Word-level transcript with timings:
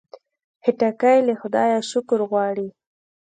خټکی 0.63 1.17
له 1.27 1.33
خدایه 1.41 1.79
شکر 1.91 2.19
غواړي. 2.29 2.67